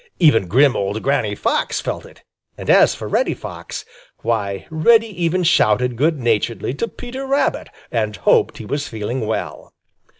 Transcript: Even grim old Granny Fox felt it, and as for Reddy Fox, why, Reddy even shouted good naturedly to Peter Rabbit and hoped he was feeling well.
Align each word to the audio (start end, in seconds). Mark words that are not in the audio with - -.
Even 0.17 0.47
grim 0.47 0.75
old 0.75 1.03
Granny 1.03 1.35
Fox 1.35 1.79
felt 1.79 2.07
it, 2.07 2.23
and 2.57 2.71
as 2.71 2.95
for 2.95 3.07
Reddy 3.07 3.35
Fox, 3.35 3.85
why, 4.23 4.65
Reddy 4.71 5.05
even 5.23 5.43
shouted 5.43 5.95
good 5.95 6.19
naturedly 6.19 6.73
to 6.73 6.87
Peter 6.87 7.27
Rabbit 7.27 7.67
and 7.91 8.15
hoped 8.15 8.57
he 8.57 8.65
was 8.65 8.87
feeling 8.87 9.27
well. 9.27 9.73